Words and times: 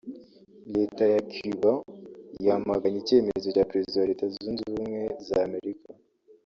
Leta 0.75 1.03
ya 1.13 1.21
Cuba 1.33 1.71
yamaganye 2.45 2.97
icyemezo 2.99 3.47
cya 3.55 3.67
Perezida 3.69 3.99
wa 4.01 4.09
Leta 4.11 4.25
zunze 4.33 4.61
ubumwe 4.65 4.99
za 5.27 5.37
Amerika 5.47 5.89